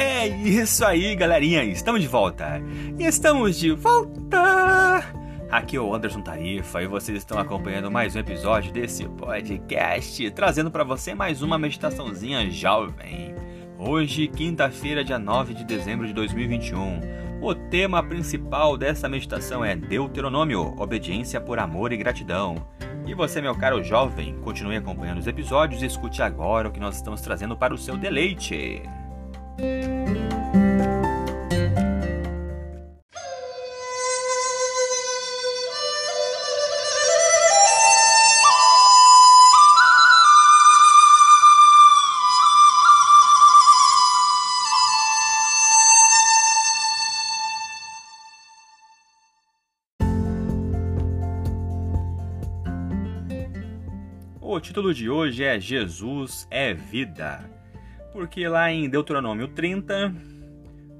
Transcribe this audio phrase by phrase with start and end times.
[0.00, 2.58] É isso aí, galerinha, estamos de volta.
[2.98, 5.04] E estamos de volta.
[5.50, 10.70] Aqui é o Anderson Tarifa e vocês estão acompanhando mais um episódio desse podcast, trazendo
[10.70, 13.34] para você mais uma meditaçãozinha jovem.
[13.78, 17.42] Hoje, quinta-feira, dia 9 de dezembro de 2021.
[17.42, 22.54] O tema principal dessa meditação é Deuteronômio, obediência por amor e gratidão.
[23.06, 26.96] E você, meu caro jovem, continue acompanhando os episódios e escute agora o que nós
[26.96, 28.82] estamos trazendo para o seu deleite.
[54.52, 57.59] O título de hoje é Jesus é vida.
[58.12, 60.12] Porque lá em Deuteronômio 30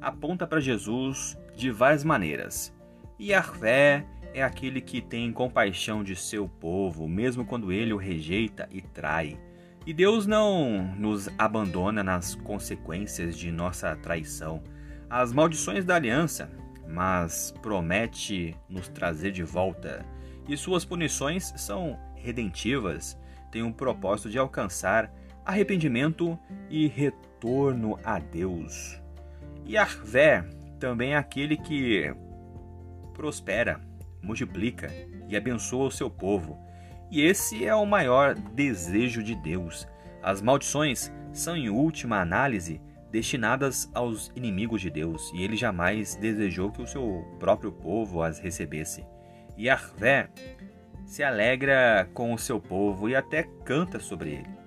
[0.00, 2.72] aponta para Jesus de várias maneiras.
[3.18, 7.96] E a fé é aquele que tem compaixão de seu povo, mesmo quando ele o
[7.96, 9.38] rejeita e trai.
[9.86, 14.62] E Deus não nos abandona nas consequências de nossa traição,
[15.08, 16.50] as maldições da aliança,
[16.86, 20.04] mas promete nos trazer de volta.
[20.48, 23.18] E suas punições são redentivas,
[23.50, 25.12] têm o propósito de alcançar
[25.44, 26.38] arrependimento
[26.68, 29.00] e retorno a Deus.
[29.64, 30.44] E Arvé
[30.78, 32.12] também é aquele que
[33.14, 33.80] prospera,
[34.22, 34.90] multiplica
[35.28, 36.58] e abençoa o seu povo.
[37.10, 39.86] E esse é o maior desejo de Deus.
[40.22, 42.80] As maldições são, em última análise,
[43.10, 48.38] destinadas aos inimigos de Deus, e ele jamais desejou que o seu próprio povo as
[48.38, 49.04] recebesse.
[49.56, 50.28] E Arvé
[51.04, 54.59] se alegra com o seu povo e até canta sobre ele.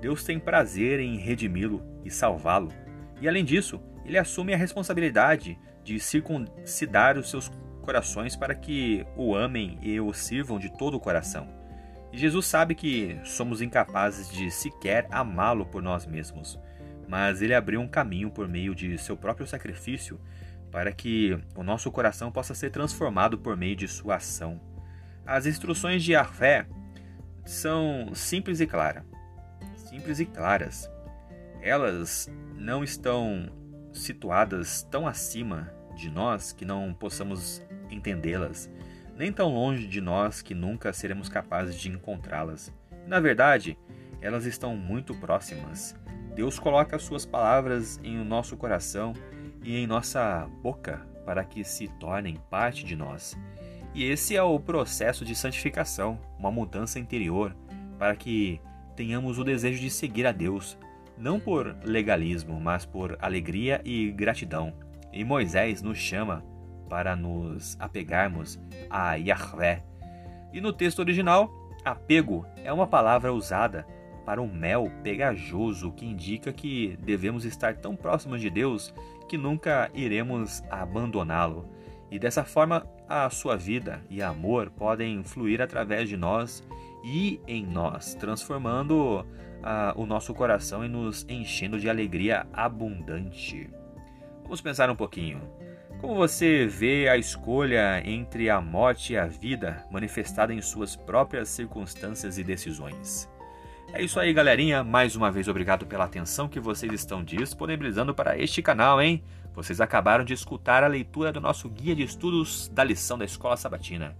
[0.00, 2.72] Deus tem prazer em redimi-lo e salvá-lo.
[3.20, 7.50] E além disso, ele assume a responsabilidade de circuncidar os seus
[7.82, 11.48] corações para que o amem e o sirvam de todo o coração.
[12.12, 16.58] E Jesus sabe que somos incapazes de sequer amá-lo por nós mesmos,
[17.06, 20.20] mas ele abriu um caminho por meio de seu próprio sacrifício
[20.70, 24.60] para que o nosso coração possa ser transformado por meio de sua ação.
[25.26, 26.66] As instruções de Arfé
[27.44, 29.04] são simples e claras
[29.90, 30.88] simples e claras.
[31.60, 33.50] Elas não estão
[33.92, 38.70] situadas tão acima de nós que não possamos entendê-las,
[39.16, 42.72] nem tão longe de nós que nunca seremos capazes de encontrá-las.
[43.06, 43.76] Na verdade,
[44.20, 45.96] elas estão muito próximas.
[46.36, 49.12] Deus coloca suas palavras em nosso coração
[49.62, 53.36] e em nossa boca para que se tornem parte de nós.
[53.92, 57.54] E esse é o processo de santificação, uma mudança interior,
[57.98, 58.60] para que
[58.96, 60.78] tenhamos o desejo de seguir a Deus,
[61.16, 64.72] não por legalismo, mas por alegria e gratidão.
[65.12, 66.44] E Moisés nos chama
[66.88, 68.58] para nos apegarmos
[68.88, 69.82] a Yahvé.
[70.52, 71.50] E no texto original,
[71.84, 73.86] apego é uma palavra usada
[74.24, 78.94] para um mel pegajoso que indica que devemos estar tão próximos de Deus
[79.28, 81.68] que nunca iremos abandoná-lo.
[82.10, 86.62] E dessa forma, a sua vida e amor podem fluir através de nós
[87.02, 89.24] e em nós, transformando
[89.62, 93.68] ah, o nosso coração e nos enchendo de alegria abundante.
[94.42, 95.40] Vamos pensar um pouquinho.
[96.00, 101.48] Como você vê a escolha entre a morte e a vida manifestada em suas próprias
[101.50, 103.28] circunstâncias e decisões?
[103.92, 104.82] É isso aí, galerinha.
[104.82, 109.22] Mais uma vez, obrigado pela atenção que vocês estão disponibilizando para este canal, hein?
[109.52, 113.56] Vocês acabaram de escutar a leitura do nosso guia de estudos da lição da Escola
[113.56, 114.16] Sabatina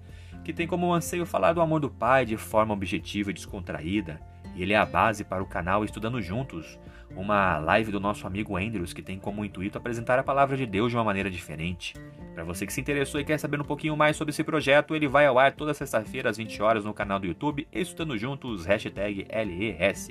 [0.50, 4.20] que tem como anseio falar do amor do Pai de forma objetiva e descontraída,
[4.56, 6.76] e ele é a base para o canal Estudando Juntos,
[7.14, 10.90] uma live do nosso amigo Andrews que tem como intuito apresentar a palavra de Deus
[10.90, 11.94] de uma maneira diferente.
[12.34, 15.06] Para você que se interessou e quer saber um pouquinho mais sobre esse projeto, ele
[15.06, 19.28] vai ao ar toda sexta-feira às 20 horas no canal do YouTube Estudando Juntos, hashtag
[19.30, 20.08] LES.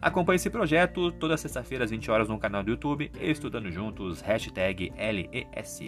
[0.00, 4.92] Acompanhe esse projeto toda sexta-feira às 20 horas no canal do YouTube Estudando Juntos, hashtag
[4.96, 5.80] LES.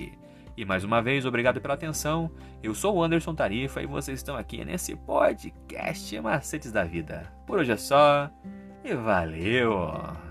[0.59, 2.33] E mais uma vez, obrigado pela atenção.
[2.61, 7.33] Eu sou o Anderson Tarifa e vocês estão aqui nesse podcast Macetes da Vida.
[7.47, 8.29] Por hoje é só
[8.83, 10.28] e valeu!